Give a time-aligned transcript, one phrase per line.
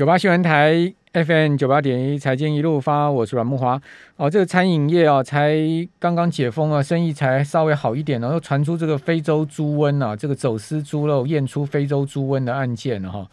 [0.00, 3.78] 九八新闻台 FM 九八点一财经一路发，我是阮木华。
[4.16, 5.54] 哦，这个餐饮业啊，才
[5.98, 13.28] 刚刚解封啊，生意才稍微好一点，然后传出这个非洲猪瘟啊，这个走私猪肉验出非洲猪瘟的案件了哈。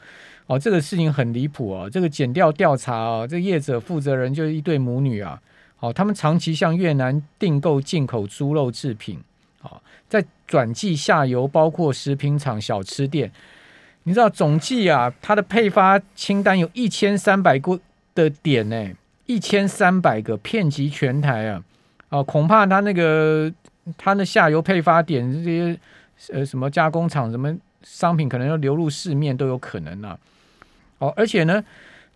[0.48, 5.42] 哦，这个事情很离谱啊，这个检调调查啊，这业者负责人就是一对母女啊。
[5.80, 9.18] 哦，他们长期向越南订购进口猪肉制品，
[9.62, 13.32] 好，在转寄下游，包括食品厂、小吃店。
[14.08, 17.78] 你知道总计啊，它的配发清单有一千三百个
[18.16, 18.90] 的点呢，
[19.26, 21.62] 一千三百个遍及全台啊，
[22.08, 23.52] 啊，恐怕它那个
[23.98, 25.78] 它的下游配发点这些
[26.32, 27.54] 呃什么加工厂什么
[27.84, 30.18] 商品可能要流入市面都有可能啊。
[31.00, 31.62] 哦，而且呢，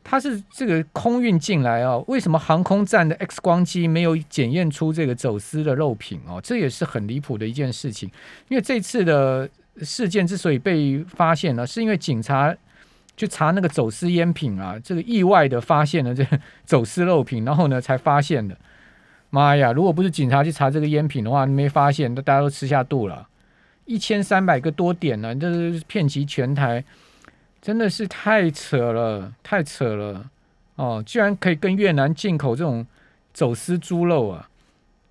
[0.01, 6.39] 它是这个空运进来啊，为什么航空站的 X 光机没有检验出这个走私的肉品哦？
[6.41, 8.09] 这也是很离谱的一件事情，
[8.47, 9.49] 因为这次的。
[9.81, 12.55] 事件之所以被发现呢，是因为警察
[13.17, 16.25] 去查那个走私烟品啊，这个意外的发现了这
[16.65, 18.57] 走私肉品，然后呢才发现的。
[19.33, 19.71] 妈呀！
[19.71, 23.25] 如果不是警察去查这个烟品的话，没发现，那大家都吃下肚了。
[23.85, 26.83] 一千三百个多点呢，这是遍及全台，
[27.61, 30.29] 真的是太扯了，太扯了
[30.75, 31.01] 哦！
[31.05, 32.85] 居然可以跟越南进口这种
[33.31, 34.49] 走私猪肉啊！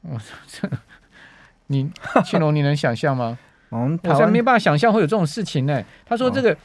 [0.03, 0.69] 我这
[1.69, 1.91] 你
[2.27, 3.39] 庆龙，你能想象吗？
[3.71, 5.83] 我现在没办法想象会有这种事情呢。
[6.05, 6.57] 他说这个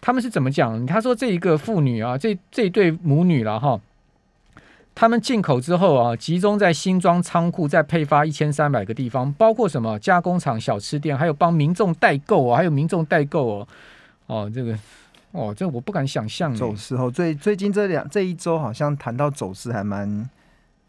[0.00, 0.84] 他们是怎么讲？
[0.86, 3.80] 他说这一个妇女啊，这这一对母女了哈，
[4.94, 13.68] 他们进口之后啊，集中在新庄仓库，再配发一千三百个地方，包括什么加工厂、小吃店，还有帮民众代购啊，还有民众代购哦。
[14.26, 14.76] 哦，这个
[15.30, 16.54] 哦，这我不敢想象。
[16.54, 20.28] 走私哦，最最近这两这一周好像谈到走私还蛮。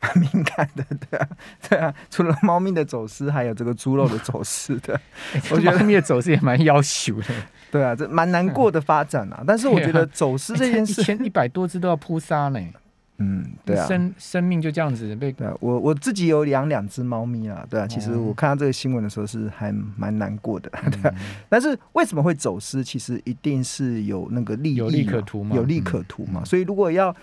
[0.02, 1.30] 蛮敏感的，对啊，
[1.68, 5.00] 对啊，除了猫咪的走私，还有这个猪肉的走私的。
[5.52, 7.28] 我觉得猫咪的走私也蛮要求的，
[7.70, 9.44] 对啊，这蛮难过的发展啊。
[9.46, 12.60] 但是我觉得走私这件事，一千一百多只都要扑杀呢。
[13.18, 15.34] 嗯，对啊，生生命就这样子被。
[15.34, 21.14] 对啊，我我自己有养两只猫咪啊，对啊，其实我看到这个新闻的时候是还蛮难过的，对啊。
[21.50, 22.82] 但是为什么会走私？
[22.82, 26.46] 其实一定是有那个利益，有利可图嘛，有利可图嘛。
[26.46, 27.14] 所以如果要。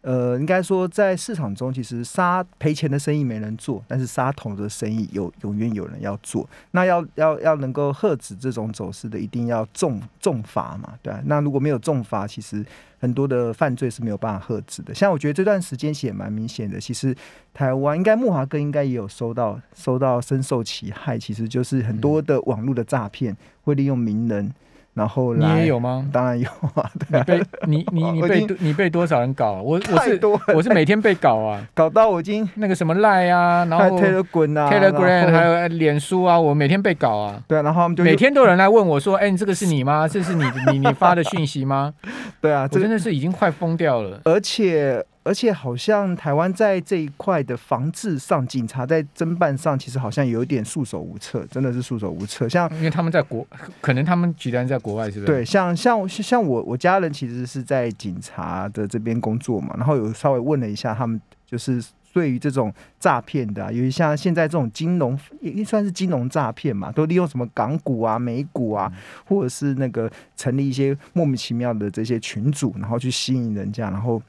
[0.00, 6.48] 呃，应该说，在市场中，其实杀赔钱的生意没人做，但是杀头的生意有永远有人要做。
[6.70, 12.64] 那要要要能够遏止这种走势的，一定要重重罚嘛，对那如果没有重罚，其实
[13.00, 14.94] 很多的犯罪是没有办法遏止的。
[14.94, 17.14] 像我觉得这段时间也蛮明显的，其实
[17.52, 24.54] 台湾应该木华哥应该也有收到收到深受其害，其实就是很多的网络的诈骗会利用名人。
[24.98, 26.04] 然后你也有吗？
[26.12, 26.90] 当然有啊！
[27.08, 29.62] 你被你你你被你被多少人搞？
[29.62, 30.20] 我我是
[30.54, 37.40] 我是每天被搞啊，搞到我已经那个什么赖啊，然后 Telegram 啊，Telegram 还有脸书啊，我每天被搞啊。
[37.46, 40.08] 对啊，然后他们就每天都有人来问我说：“哎，这个是你吗？
[40.08, 41.94] 这是你你你发的讯息吗？”
[42.42, 45.04] 对啊，我真的是已经快疯掉了，而且。
[45.28, 52.48] 而且好像台湾在这一块的防治上，警察在侦办上，其实好像有点束手无策，真的是束手无策。
[52.48, 53.46] 像因为他们在国，
[53.82, 55.26] 可能他们居然在国外，是不是？
[55.26, 61.84] 对，像像像我我家人其实是在警察的这边工作嘛，然后有稍微问了一下，他们就是
[62.14, 68.90] 对于这种诈骗的，尤其像现在这种金融也算是金融诈骗嘛，都利用什么港股啊、美股啊，
[69.26, 74.22] 或者是那个成立一些莫名其妙的这些群组，然后去吸引人家，然后。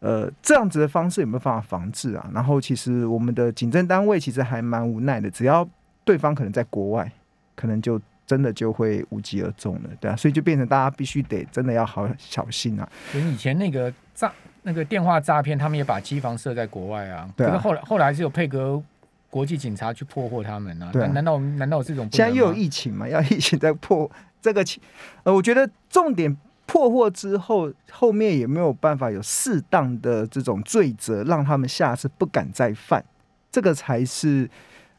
[0.00, 2.30] 呃，这样子的方式有没有办法防治啊？
[2.32, 5.68] 然后其实我们的警政单位其实还蛮无奈的，只要
[6.04, 7.10] 对方可能在国外，
[7.56, 12.88] 可能就真的就会无疾而终了，对啊，所以就变成大家必须得真的要好小心啊。
[13.12, 14.32] 以前那个诈
[14.62, 18.80] 那个电话诈骗，他们也把机房设在国外啊，可是后来后来是有配合
[19.28, 20.90] 国际警察去破获他们啊。
[20.92, 23.08] 对，难道难道这种现在又有疫情嘛？
[23.08, 24.08] 要疫情在破
[24.40, 24.80] 这个情，
[25.24, 26.36] 呃，我觉得重点。
[26.68, 33.02] 破获之后，后面也没有办法有适当的这种罪责，让他们下次不敢再犯，
[33.50, 34.48] 这个才是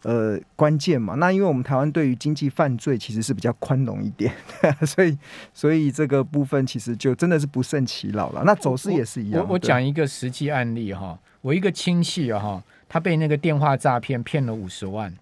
[0.01, 1.13] 呃关键嘛。
[1.13, 4.33] 那因为我们台湾对于经济犯罪其实是比较宽容一点，
[4.83, 5.15] 所以
[5.53, 8.41] 所以这个部分其实就真的是不胜其扰了。
[8.43, 9.45] 那走私也是一样。
[9.47, 15.13] 我我讲一个实际案例哈，我一个亲戚啊哈，他被那个电话诈骗骗了五十万。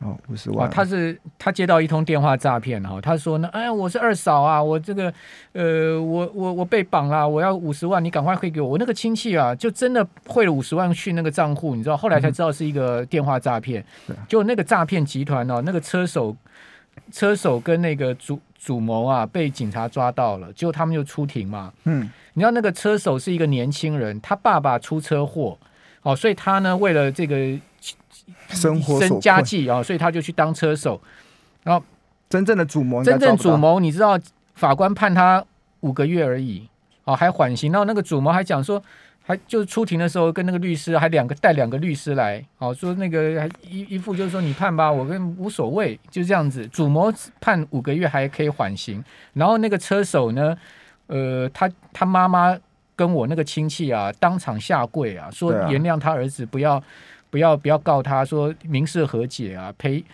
[0.00, 0.68] 哦，五十万。
[0.68, 5.12] 他是他接到一通电话诈骗哈，他说呢，哎，我是二嫂啊，我这个
[5.52, 8.68] 呃，我我我被绑了，我要五十万，你赶快汇给我。
[8.68, 13.82] 我那个亲戚啊，就真的汇了五十万去那个账户，你知道，后来才知道是一个电话诈骗。
[14.28, 16.36] 就那个诈骗集团哦，那个车手
[17.10, 21.72] 车手跟那个主主谋啊，被警察抓到了，结果他们就出庭嘛。
[21.84, 25.56] 嗯，你知道那个车手是一个年轻人，他爸爸出车祸，
[26.02, 27.58] 哦，所以他呢为了这个。
[28.48, 31.00] 生活生家计啊，所以他就去当车手。
[31.62, 31.84] 然后
[32.28, 34.18] 真正的主谋，真正主谋，你知道
[34.54, 35.44] 法官判他
[35.80, 36.68] 五个月而已，
[37.04, 37.72] 哦，还缓刑。
[37.72, 38.82] 然后那个主谋还讲说，
[39.22, 46.66] 还就是出庭的时候跟那个律师还两个带两个律师来，哦，说那个还一一副就是说你判吧，我跟无所谓，就这样子。
[46.68, 50.56] 主谋判五个月还可以缓刑，然后那个车手呢，
[51.06, 52.54] 呃，他他妈妈
[52.94, 56.82] 跟我那个亲戚啊，当场下跪啊，说原谅他儿子，不要
[57.34, 60.04] 不要不要告他，说民事和解啊，赔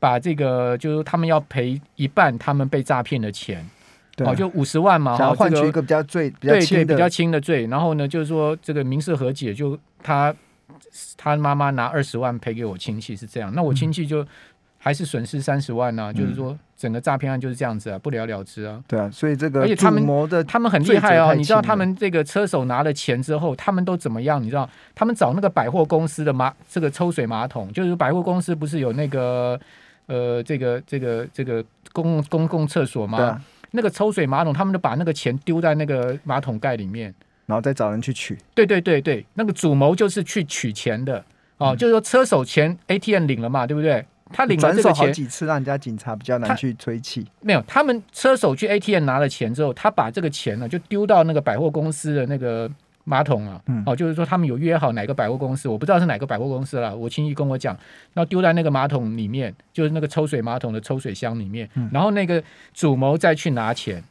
[0.00, 3.62] 把这个就是他们要赔一半他们被诈骗的钱，
[4.16, 4.30] 对啊。
[4.30, 10.34] 哦，就五十万嘛，换取一个比较罪比较对对轻比较轻的罪，然后呢，就是说这个民事和解，就他
[11.18, 14.26] 他妈妈拿二十万赔给我亲戚是这样，那我亲戚就
[14.84, 18.82] 还是损失三十万呢、就是说整个诈骗案就是这样子啊，不了了之啊。
[18.88, 24.42] 对啊，所以这个主而且他们谋的他们很厉害哦，你知道他们这个车手拿了钱之后，他们都怎么样？
[24.42, 29.56] 你知道，他们找那个百货公司的马这个抽水马桶，就是百货公司不是有那个
[30.06, 33.40] 呃这个这个这个公共公共厕所吗？
[33.70, 37.14] 那个抽水马桶，他们就把那个钱丢在那个马桶盖里面。
[37.46, 41.22] 然后再找人去取，对对对对，那个主谋就是去取钱的
[41.58, 44.02] 哦，嗯就是说车手钱 ATM 领了嘛，对不对？
[44.32, 47.26] 他领了转手这个钱好几次，让人家警察比较他难去吹气。
[47.40, 52.70] 没有，他们车手去 ATM 拿了钱之后，他把这个钱呢就丢到那个百货公司的那个
[53.04, 57.76] 马桶啊，嗯哦，就是说他们有约好哪个百货公司，我不知道是哪个百货公司了，我亲戚跟我讲，
[58.14, 62.42] 然后丢在那个马桶里面，就是那个抽水马桶的抽水箱里面，嗯然后那个
[62.72, 64.02] 主谋再去拿钱，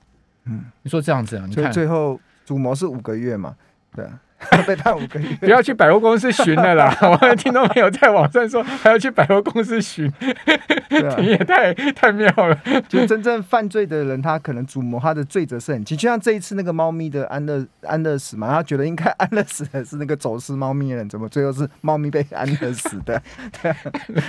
[0.46, 1.46] 嗯，你说这样子啊？
[1.48, 3.56] 你看，最后主谋是五个月嘛，
[3.96, 4.20] 对啊，
[4.68, 5.28] 被判五个月。
[5.40, 6.96] 不要去百货公司寻了啦！
[7.02, 10.12] 我的听众朋友在网上说还要去百货公司寻，
[11.18, 12.58] 你，也太太妙了。
[12.88, 23.22] 就真正犯罪的人，他可能主谋他的罪责是很轻，就像这一次那个猫咪的安乐安乐死嘛，他觉得应该安乐死的是那个走私猫咪的人，怎么最后是猫咪被安乐死的？
[23.62, 23.78] 对啊，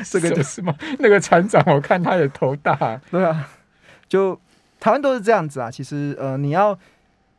[0.05, 0.75] 这个就是嘛？
[0.99, 3.49] 那个船长我看他也头大，对啊，
[4.09, 4.39] 就
[4.79, 5.71] 台湾都是这样子啊。
[5.71, 6.79] 其实呃，你要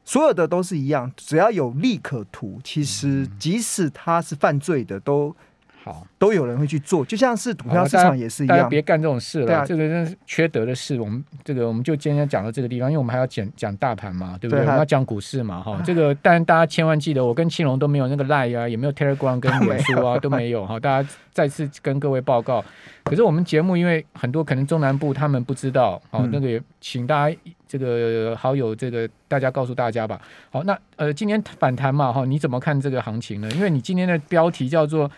[0.05, 5.35] 所有的都是一样，只要有利可图，其实即使他是犯罪的，都
[5.83, 8.57] 好，都有人会去做，就像是股票好市场也是一样。
[8.57, 10.97] 大家别干这种事了，啊这个真是缺德的事。
[10.97, 14.62] 我们这个我们就今天讲到这个地方，因为我们还要讲讲大盘嘛，对不对？
[14.62, 15.81] 我们要讲股市嘛，哈。
[15.83, 20.80] 这个但大家千万记得，我跟青龙都没有那个 Line 啊，也没有 Telegram 跟脸书啊， 都没有哈。
[20.80, 22.63] 大家再次跟各位报告。
[23.03, 27.38] 可是我们节目因为很多可能中南部他们不知道，哦嗯，那个也请大家
[27.68, 30.21] 这个好友这个大家告诉大家吧。
[30.50, 33.51] 好，那呃今天反弹嘛，哈，你怎么看这个行情呢？
[33.51, 35.12] 因为你今天的标题叫做。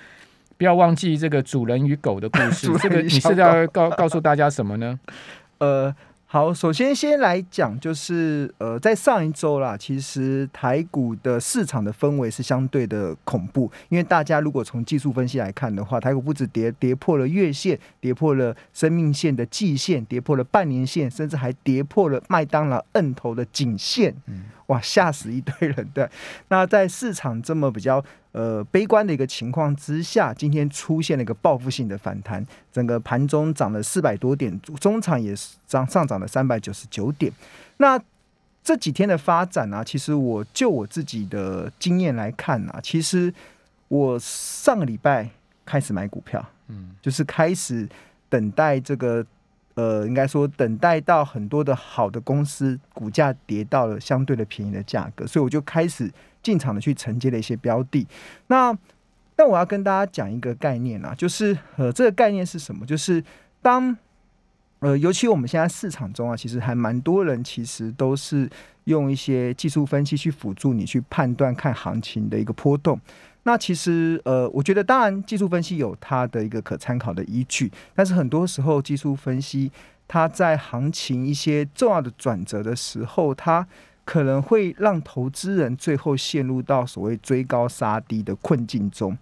[0.57, 4.99] 不要忘记这个主人与狗的故事 这个你是要告告诉大家什么呢？
[5.59, 5.93] 呃，
[6.25, 24.13] 好，首先先来讲，就是呃，在上一周啦，其实台股的市场的氛围是相对的恐怖，因为大家如果从技术分析来看的话，台股不止跌跌破了月线，跌破了生命线的季线，跌破了半年线，甚至还跌破了麦当劳摁头的颈线。
[24.27, 26.09] 嗯哇，吓死一堆人对。
[26.47, 28.03] 那在市场这么比较
[28.35, 37.31] 呃悲观的一个情况之下，今天出现了一个报复性的反弹，整个盘中涨了四百多点，中场也是涨上涨了三百九十九点。
[37.77, 37.97] 那
[38.61, 43.33] 这几天的发展啊，其实我就我自己的经验来看啊，其实
[43.87, 45.29] 我上个礼拜
[45.65, 47.87] 开始买股票，嗯就是开始
[48.27, 49.25] 等待这个
[49.75, 56.11] 呃，应该说等待到很多的好的公司股价跌到了相对的便宜的价格，所以我就开始
[56.45, 58.05] 进场的去承接的一些标的。
[58.45, 58.77] 那
[59.35, 62.85] 那我要跟大家讲一个概念啊，就是呃，这个概念是什么？
[62.85, 63.23] 就是
[63.63, 63.97] 当
[64.81, 68.47] 呃，尤其我们现在市场中啊，其实还蛮多人其实都是
[68.83, 72.99] 用一些技术分析去辅助你去判断看行情的一个波动。
[73.43, 79.71] 那其实呃，我觉得当然技术分析有它的一个可参考的依据，但是很多时候技术分析
[80.07, 83.67] 它在行情一些重要的转折的时候，它
[84.05, 89.17] 可能会让投资人最后陷入到所谓追高杀低的困境中。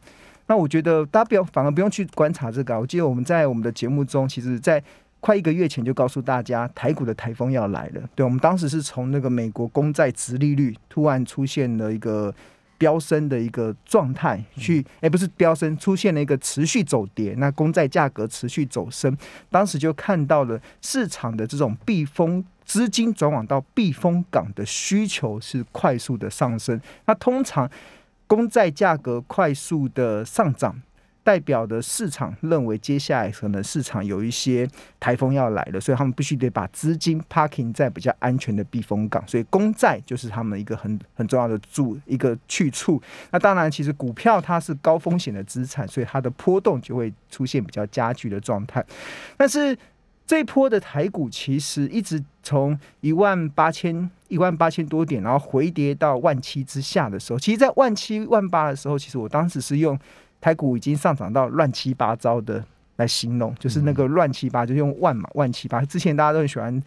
[0.48, 2.80] 那我觉得大家不要，反而不用去观察这个啊。
[2.80, 4.84] 我记得我们在我们的节目中，其实在
[5.22, 8.02] 快一个月前就告诉大家，台股的台风要来了。
[8.14, 12.36] 对，我们当时是从那个美国公债殖利率突然出现了一个
[12.78, 19.16] 飙升的一个状态，去，哎、不是飙升，出现了一个持续走跌，那公债价格持续走升，
[19.50, 22.44] 当时就看到了市场的这种避风。
[22.66, 27.70] 资金转往到避风港的需求是快速的上升，那通常
[28.28, 30.82] 公债价格快速的上涨，
[31.24, 34.68] 代表的市场认为接下来可能市场有一些
[35.00, 43.02] 台风要来了，所以他们必须得把资金 parking 在比较安全的避风港，所以公债就是他们一个很很重要的住一个去处。
[43.32, 48.84] 那当然，其实股票它是高风险的资产，所以它的波动就会出现比较加剧的状态。
[49.38, 49.78] 但是
[50.26, 60.00] 这波的台股其实一直从一万八千一万八千多点，然后回跌到万七之下的时候，其实，在万七万八的时候，其实我当时是用
[60.40, 62.64] 台股已经上涨到乱七八糟的
[62.96, 65.84] 来形容，就是那个乱七八，就用万嘛，万七八。
[65.84, 66.82] 之前大家都很喜欢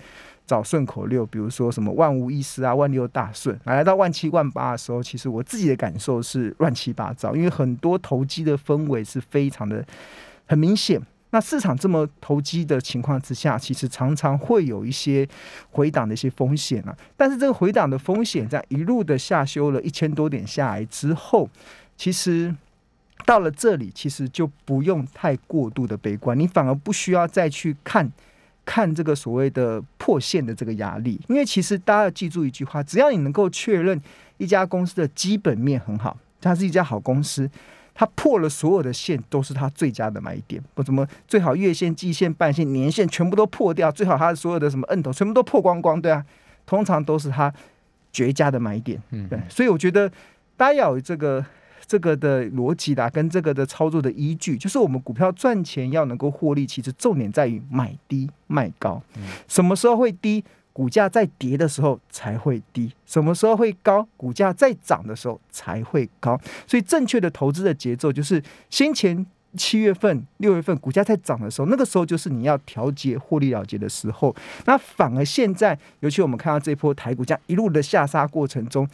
[0.47, 3.59] 找顺口溜，比如说什么万无一失啊，万六大顺。
[3.65, 9.85] 来到万七万八的时候，其实我自己的感受是乱七八糟，因为很多投机的氛围是非常的
[10.47, 11.01] 很明显。
[11.37, 15.29] 那市场这么投机的情况之下，其实常常会有一些
[15.71, 16.97] 回档的一些风险啊。
[17.15, 21.47] 但是这个回档的风险，在一路的下修了一千多点下来之后，
[21.95, 22.57] 其实
[23.27, 28.11] 到了这里，其实就不用太过度的悲观，你反而不需要再去看
[28.65, 34.01] 看这个所谓的破线的这个压力，因为其实大家要记住一句话：只要你能够确认
[34.39, 37.51] 一家公司的基本面很好，它是一家好公司。
[37.99, 40.63] 它破了所有的线，都是它最佳的买点。
[40.75, 46.23] 不怎么最好月线、季线、半线、年线全部都破掉，最好它的所有的什么摁头全部都破光光，对啊，
[46.67, 47.51] 通常都是它
[48.13, 49.03] 绝佳的买点。
[49.13, 50.07] 嗯，对，所以我觉得
[50.59, 51.43] 大家要有这个
[51.87, 59.03] 这个的逻辑啦，跟这个的操作的依据，就是我们股票赚钱要能够获利，其实重点在于买低卖高。
[59.17, 60.45] 嗯，什么时候会低？
[60.77, 64.07] 股价在跌的时候才会低，什么时候会高？
[64.15, 66.39] 股价在涨的时候才会高。
[66.67, 69.25] 所以正确的投资的节奏就是，先前
[69.57, 74.37] 七月份、六月份股价在涨的时候，那个时候就是你要调节获利了结的时候。
[74.67, 78.87] 那反而现在，尤其我们看到这波台股价一路的下杀过程中，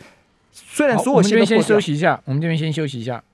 [0.53, 3.25] 虽然说我们这边先休息一下，我们这边先休息一下。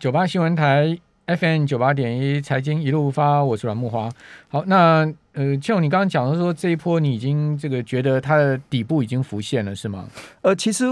[0.00, 0.98] 九八新闻台。
[1.36, 4.10] FM 九八点一财经一路发，我是阮木花。
[4.48, 10.06] 好，那呃，就你刚刚讲的说，这一波你已经这个觉得它的底部已经浮现了，是吗？
[10.42, 10.84] 呃，其实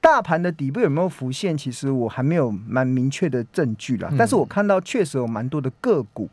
[0.00, 4.12] 大盘的底部有没有浮现，其实我还没有蛮明确的证据了。
[4.16, 6.28] 但是我看到确实有蛮多的个股，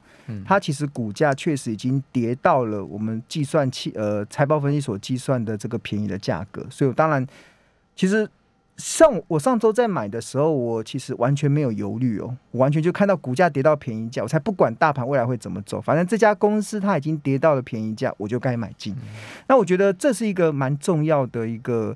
[0.45, 6.65] 它其实股价确实已经跌到了我们计算器呃财报分析所计算的这个便宜的价格。
[6.69, 7.25] 所以，我当然
[7.95, 8.29] 其实。
[8.77, 18.95] 上我上周在买的时候，我其实完全没有犹豫哦，我完全就看到股价跌到便宜价，我才不管大盘未来会怎么走，反正这家公司它已经跌到了便宜价，我就该买进。
[19.47, 21.95] 那我觉得这是一个蛮重要的一个。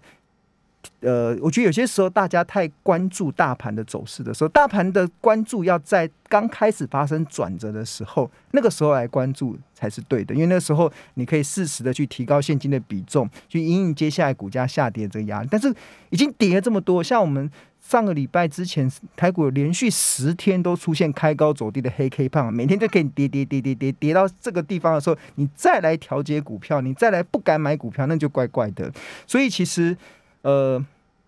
[1.01, 15.47] 呃，我觉得有些时候大家太关注大盘的走势的时候，大盘的关注要在刚开始发生转折的时候，那个时候来关注才是对的，因为那时候你可以适时的去提高现金的比重，去应应接下来股价下跌这个压力。
[15.51, 15.73] 但是
[16.09, 28.91] 已经跌了这么多，像我们上个礼拜之前台股连续十天都出现开高走低的黑 K 棒，每天都可以跌跌跌跌跌跌到这个地方的时候，你再来调节股票，你再来不敢买股票，那就怪怪的。
[29.27, 29.97] 所以其实。
[30.41, 30.83] 呃，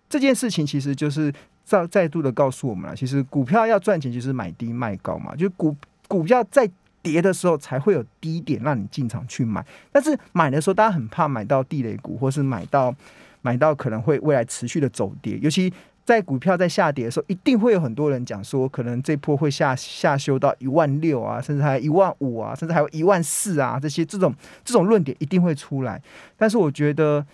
[0.08, 1.32] 这件事情其实就是
[1.64, 5.74] 再再度的告诉我们了，其实股票要赚钱就是买低卖高嘛，就股
[6.08, 6.68] 股票在
[7.00, 12.94] 跌的时候才会有低点让你进场去买，但是买的时候大家很怕买到地雷股，或是买到
[13.42, 15.72] 买到可能会未来持续的走跌，尤其
[16.04, 26.02] 在股票在下跌的时候，一定会有很多人讲说，可能这波会下下修到一万六啊，甚至还一万五啊，甚至还有一万四啊，这些这种这种论点一定会出来，
[26.36, 27.24] 但是我觉得。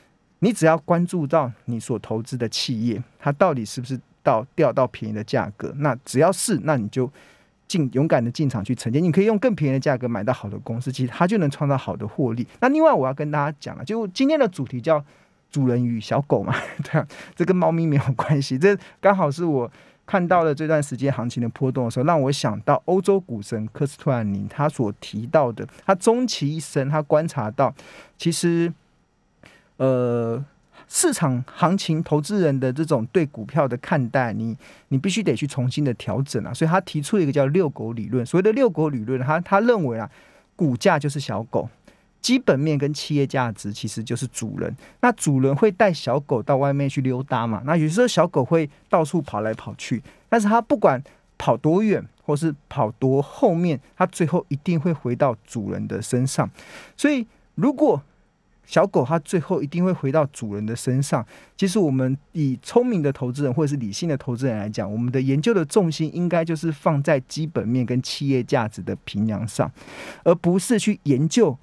[0.40, 5.72] 你只要关注到你所投资的企业，它到底是不是到掉到便宜的价格？
[5.78, 7.10] 那只要是，那你就
[7.68, 9.00] 进勇敢的进场去承接。
[9.00, 12.46] 你可以用更便宜的价格买到好的公司，其实它就能创造好的获利。
[12.60, 15.04] 那另外我要跟大家讲了，就今天的主题叫
[15.50, 16.54] 主人与小狗嘛，
[16.84, 17.06] 对啊，
[17.36, 18.58] 这跟猫咪没有关系。
[18.58, 19.70] 这刚好是我
[20.06, 27.74] 看到了这段时间行情的波动的时候，让我想到欧洲股神科斯托兰尼他所提到的，他终其一生，他观察到
[28.16, 28.72] 其实。
[29.80, 30.44] 呃，
[30.86, 34.54] 市场行情，投资人的这种对股票的看待，你
[34.88, 36.52] 你必须得去重新的调整啊。
[36.52, 38.24] 所以他提出一个叫遛狗理论。
[38.26, 40.10] 所谓的遛狗理论，他他认为啊，
[40.54, 41.66] 股价就是小狗，
[42.20, 44.76] 基本面跟企业价值其实就是主人。
[45.00, 47.62] 那主人会带小狗到外面去溜达嘛？
[47.64, 51.02] 那有时候小狗会到处跑来跑去，但是它不管
[51.38, 56.50] 跑多远或是跑多后面，它最后一定会回到主人的身上。
[56.98, 58.02] 所以如果
[58.70, 61.26] 小狗它最后一定会回到主人的身上。
[61.56, 69.68] 其实我们以聪明的投资人或者是理性的投资人来讲，我们的研究的重心应该就是放在基本面跟企业价值的平量上，
[70.22, 71.58] 而不是去研究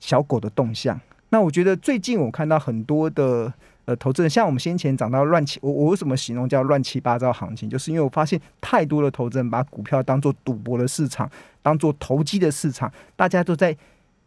[0.00, 1.00] 小狗的动向。
[1.28, 3.52] 那我觉得最近我看到很多的
[3.84, 11.30] 呃投资人，像我们先前讲到乱七，我我为什么形容叫乱七八糟行情，就是因为我发现太多的投资人把股票当做赌博的市场，
[11.62, 13.76] 当做投机的市场，大家都在。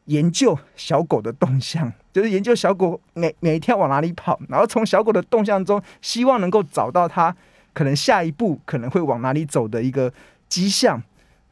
[0.06, 7.36] 研究小狗的动向， 就是研究小狗每每天往哪里跑，然后从小狗的动向中，希望能够找到它
[7.74, 10.12] 可能下一步可能会往哪里走的一个
[10.50, 11.02] 迹象。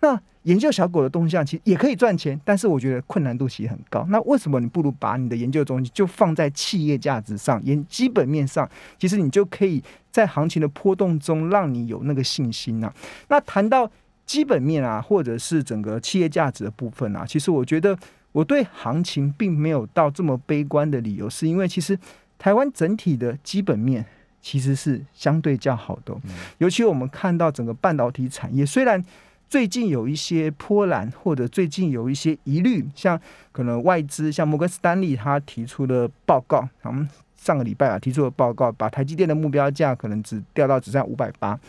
[0.01, 4.05] 那研究小狗的动向，其实也可以赚钱，但是我觉得困难度其实很高。
[4.09, 8.67] 那为什么你不如把你的研究中心就放在企业价值上、研基本面上？
[8.97, 12.91] 其实你就可以在行情的波动中，让你有那个信心呐。
[13.27, 13.89] 那谈到
[14.25, 17.95] 基本面啊，或者是整个企业价值的部分啊，其实我觉得
[18.31, 21.97] 我对行情并没有到这么悲观的理由，是因为其实
[22.37, 24.05] 台湾整体的基本面
[24.41, 26.15] 其实是相对较好的，
[26.59, 29.03] 尤其我们看到整个半导体产业虽然。
[29.49, 33.19] 最近有一些波澜，或者最近有一些疑虑，像
[33.51, 41.59] 可能外资，像摩根斯丹利他提出的报告，他们上个礼拜啊提出的报告，把台积电的目标价可能只掉到只剩五百八，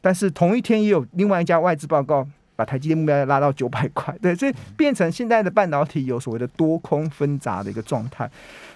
[0.00, 8.28] 但是同一天也有另外一家外资报告，把台积电目标价拉到九百块，对，所以变成现在的半导体有所谓的多空纷杂的一个状态，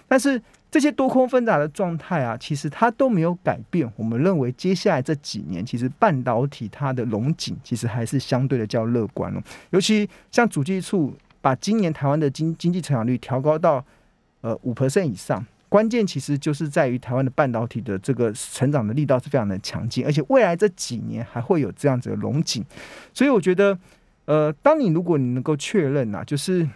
[0.06, 0.40] 但是。
[0.72, 3.92] 这些多空纷杂的状态啊，其实它都没有改变。
[3.96, 9.42] 我们认为接下来这几年，其实半导体它的龙井其实还是相对的较乐观哦。
[9.70, 13.84] 尤其像主计处把今年台湾的经经济成长率调高到
[14.42, 22.62] 呃五 percent 以上，关键其实就是在于台湾的半导体的这个成长的力道是非常的强劲，而且未来这几年还会有这样子的龙井。
[23.14, 23.78] 所以我觉得，
[24.24, 26.68] 呃，当你如果你能够确认呐，就是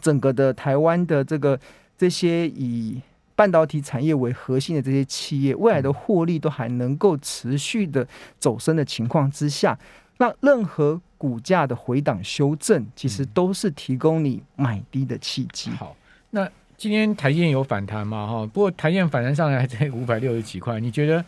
[0.00, 1.58] 整个的台湾的这个
[1.98, 3.02] 这些以
[3.34, 8.06] 半导体产业为核心的这些企业，未来的获利都还能够持续的
[8.38, 9.76] 走升的情况之下，
[10.18, 15.70] 那任何股价的回档修正，其实都是提供你买低的契机。
[15.72, 15.96] 好，
[16.30, 16.48] 那
[16.80, 18.26] 今天台积电有反弹嘛？
[18.26, 21.22] 哈，不过台积电反弹上来才 五百六十几块，你觉得？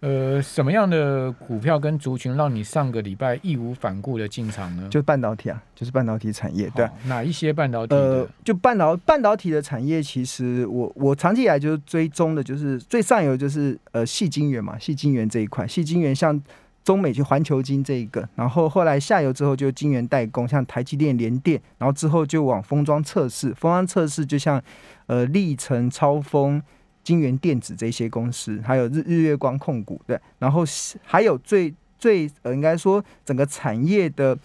[0.00, 4.86] 呃，什么样的股票跟族群让你上个礼拜义无反顾的进场呢？
[4.90, 6.70] 就半导体啊，就是半导体产业。
[6.74, 7.96] 对，哪一些半导体？
[7.96, 16.40] 呃，就半导半导体的产业，其实我我长期以来就是追踪的，就是最上游就是呃细晶圆嘛，细晶圆这一块，细晶圆像
[16.84, 24.62] 中美就环球金这一个，然后后来下游之后就晶圆代工，像台积电、联电，然后之后就往封装测试，封装测试就像
[25.08, 26.62] 呃历程、超风。
[27.04, 30.62] 金源电子这些公司，还有日日月光控股，对，然后
[31.02, 34.36] 还有最最呃，应该说整个产业的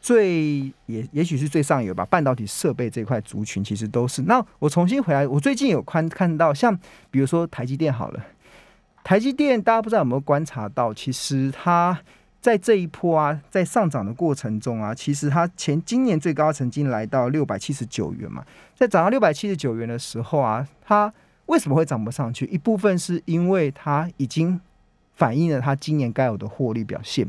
[0.00, 4.22] 最也也许是最上游吧，半导体设备这块族群其实都是。
[4.22, 6.78] 那我重新回来，我最近有看看到，像
[7.10, 8.24] 比如说台积电好了，
[9.02, 11.98] 台积电大家不知道有没有观察到，其实它
[12.42, 21.10] 在这一波啊，在上涨的过程中啊，其实它前今年最高曾经来到六百七十九元嘛，在涨到六百七十九元的时候啊，它
[21.46, 22.44] 为什么会涨不上去？
[22.46, 24.60] 一部分是因为它已经
[25.14, 27.24] 反映了它今年该有的获利表现。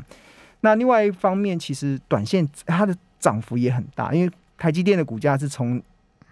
[0.62, 5.80] 那另外一方面，其实短线它的涨幅也很大，因为台积电的股价是从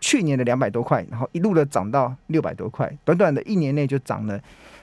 [0.01, 4.43] 去年的两百多块，然后一路的涨到六百多块，短短的一年内就涨了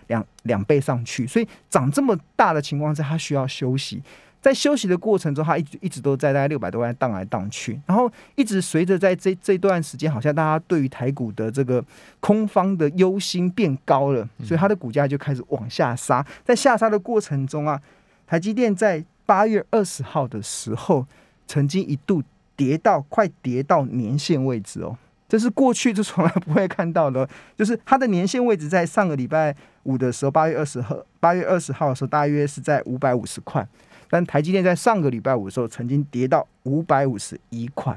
[0.10, 1.26] 两两倍上去。
[1.26, 4.04] 所以涨这么大的情况下，它需要休息。
[4.42, 11.84] 在休息的过程中，它一直一直都在大概六百多万荡来荡去，然后一直随着在这这段时间，好像大家对于台股的这个
[12.22, 16.26] 空方的忧心变高了，所以它的股价就开始往下杀。
[16.46, 17.82] 在下杀的过程中啊，
[18.26, 21.06] 台积电在八月二十号的时候，
[21.46, 22.24] 曾经一度
[22.56, 24.98] 跌到快跌到年线位置哦，
[25.30, 33.66] 这是过去就从来不会看到的，就是它的年线位置在上个礼拜五的时候，八月二十号，八月二十号的时候，大约是在五百五十块。
[34.10, 37.96] 但台积电在上个礼拜五的时候，曾经跌到五百五十一块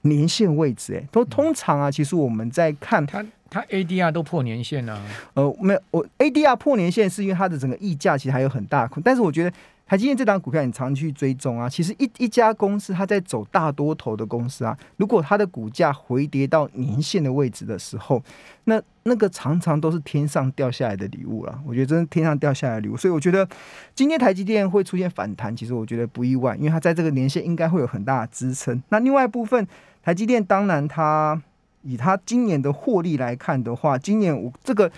[0.00, 5.00] 年线位置，哎，都通常啊，其实我们在看它，它 ADR 都破年限了。
[5.34, 9.52] 呃，没有，我 ADR 破年限是因为它的整个溢价其实还有很大，但是我觉得。
[9.92, 11.68] 台积电这档股票，你常去追踪啊。
[11.68, 18.22] 其实一一家公司，它在走大多头的公司啊，如果它的股价回跌到年线的位置的时候，
[18.64, 21.60] 那那个常常都是天上掉下来的礼物了。
[21.66, 22.96] 我觉得真是天上掉下来的礼物。
[22.96, 23.46] 所以我觉得
[23.94, 28.82] 今天台积电会出现反弹，其实我觉得不意外，因为它在这个年线应该会有很大的支撑。
[28.88, 29.68] 那另外一部分，
[30.02, 31.38] 台积电当然它
[31.82, 34.90] 以它今年的获利来看的话，今年我这个。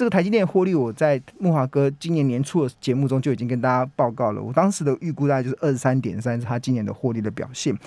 [0.00, 4.40] 这个台积电获利，我在木华哥今年年初的节目中就已经跟大家报告了。
[4.40, 7.78] 我当时的预估大概就是二十三点三，是它今年的获利的表现。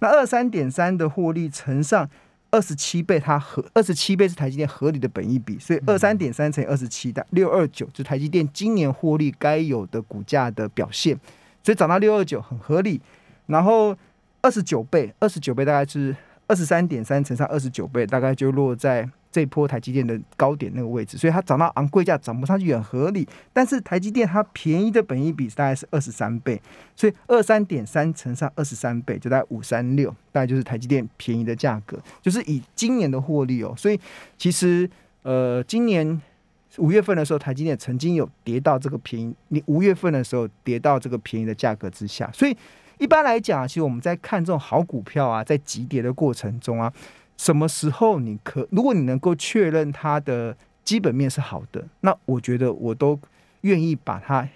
[0.00, 2.10] 那二三点三的获利乘上
[2.50, 11.16] 二十七倍，它合二十七倍是台积电合理的本益比，所以二三点三乘以二十七的六二九，就台积电今年获利该有的股价的表现，
[11.62, 13.00] 所以涨到六二九很合理。
[13.46, 13.96] 然后
[14.42, 16.16] 二十九倍，二十九倍大概是
[16.48, 19.08] 二十三点三乘上二十九倍，大概就落在。
[19.32, 23.26] 这波台积电的高点那个位置，所以它涨到昂贵价涨不上去很合理。
[23.52, 26.60] 但是台积电它便宜的本益比大概是二十三倍，
[26.96, 31.98] 所以二三点三乘上二十三倍就大概五三六，大概就是台积电便宜的价格。
[32.20, 34.00] 就是以今年的获利哦，所以
[34.36, 34.88] 其实
[35.22, 36.20] 呃今年
[36.78, 42.56] 五月份的时候，台积电曾经有跌到这个便宜，你五月份的时候跌到这个便宜的价格之下，所以。
[42.98, 46.92] 一般来讲，其实我们在看这种好股票啊，在急跌的过程中啊，
[47.40, 53.18] 什么时候你可，如果你能够确认它的基本面是好的，那我觉得我都
[53.62, 54.46] 愿意把它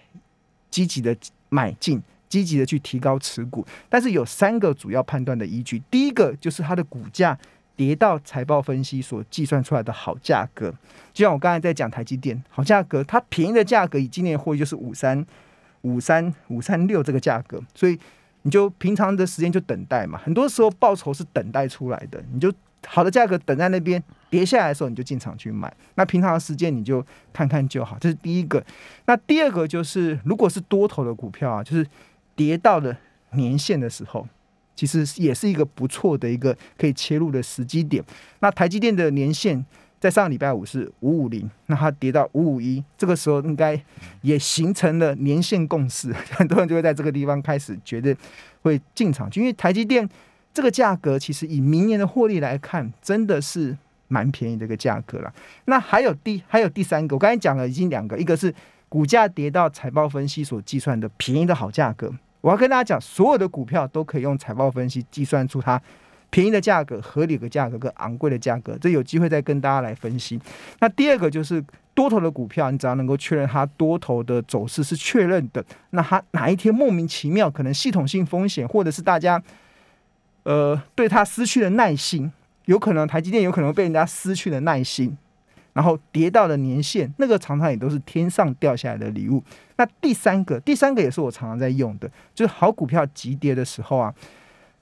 [0.68, 1.16] 积极的
[1.48, 3.66] 买进，积极的去提高持股。
[3.88, 7.38] 但是有三个主要判断的依据，第一个就是它的股价。
[7.76, 10.72] 跌到财报分析所计算出来的好价格，
[11.12, 15.26] 就像我刚才在讲台积电好价格，它便宜的价格以今年获利就是五三
[15.82, 17.98] 五三五三六这个价格，所以
[18.42, 22.48] 你就平常的时间就等待嘛，很多时候报酬是等待出来的，你就
[22.86, 28.64] 好的价格等在那边跌下来的时候你就进场去买，那平常的时间你就看看就好，这是第一个。
[29.06, 31.86] 那第二个就是如果是多头的股票啊，就是
[32.36, 32.96] 跌到了
[33.32, 34.26] 年线的时候。
[34.76, 38.02] 其实也是一个不错的一个可以切入的时机点。
[38.40, 39.64] 那台积电的年限
[40.00, 43.80] 在上礼拜五是五五零，那它跌到五五一，这个时候应该
[44.22, 48.16] 也形成了年限共识，很多人就会在这个地方开始觉得
[48.62, 50.08] 会进场去，因为台积电
[50.54, 55.34] 这个价格其实以明年的获利来看，真的是蛮便宜的一个价格了。
[55.64, 58.54] 那还有第还有第三个，我刚才讲了已经两个，一个是
[58.88, 62.10] 股价跌到财报分析所计算的便宜的好价格。
[62.40, 65.80] 我要跟大家讲，所有的股票都可以用财报分析计算出它
[66.30, 68.78] 便宜的价格、合理的价格跟昂贵的价格。
[68.80, 70.40] 这有机会再跟大家来分析。
[70.78, 71.64] 那第二个就是
[71.94, 79.42] 多头的股票，你只要能够确认它多头的走势是确认的，那它哪一天莫名其妙可能系统性风险，或者是大家
[80.44, 82.32] 呃对它失去了耐心，
[82.66, 85.18] 有可能台积电有可能被人家失去了耐心。
[85.72, 89.42] 然后跌到了年线，那个常常也都是天上掉下来的礼物。
[89.74, 94.14] 那第三个，第三个也是我常常在用的，就是好股票急跌的时候啊，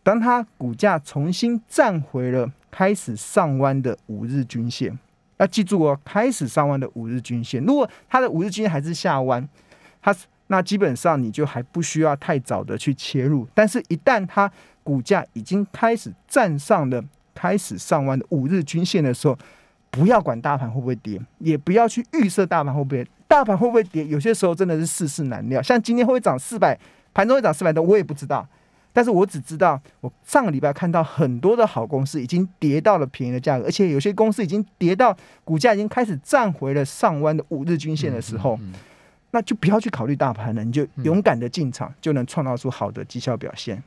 [0.02, 4.98] 当它股价重新站回了开始上弯的五日均线，
[5.38, 9.48] 要记住哦，开始上弯的五日均线，如果它的五日均线还是下弯，
[10.02, 10.14] 它
[10.48, 13.48] 那基本上你就还不需要太早的去切入。
[13.54, 17.02] 但是，一旦它股价已经开始站上了
[17.34, 19.36] 开始上弯的五日均线的时候，
[19.90, 25.60] 不要管大盘会不会跌，也不要去预设大盘会不会，大盘会不会跌，有些时候真的是世事难料。
[25.62, 26.78] 像今天会不会涨四百，
[27.14, 28.46] 盘中会涨四百多，我也不知道。
[28.94, 38.60] 但是我只知道，我上个礼拜看到很多的好公司已经跌到了便宜的价格，而且有些公司已经跌到股价已经开始站回了上弯的五日均线的时候，
[39.30, 43.82] 那就不要去考虑大盘了，你就勇敢的进场，就能创造出好的绩效表现。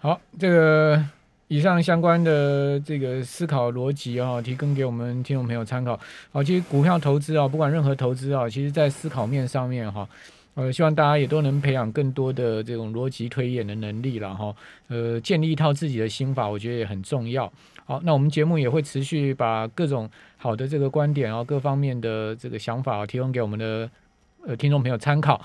[0.00, 1.04] 好，这个。
[1.52, 5.98] 以上相关的这个思考逻辑啊，提供给我们听众朋友参考。
[6.30, 10.08] 好，其实股票投资啊，不管任何投资啊，其实在思考面上面哈，
[10.54, 14.54] 呃，希望大家也都能培养更多的这种逻辑推演的能力了哈。
[14.86, 17.52] 呃，建立一套自己的心法，我觉得也很重要。
[17.84, 23.90] 好，那我们节目也会持续把各种好的这个观点啊，各方面的这个想法提供给我们的。
[24.46, 25.38] 呃，听众朋友参考